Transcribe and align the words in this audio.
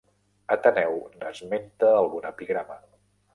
Ateneu 0.53 0.95
n'esmenta 1.23 1.93
algun 1.99 2.27
epigrama. 2.31 2.81